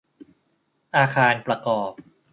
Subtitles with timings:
[0.95, 1.91] อาคารประกอบ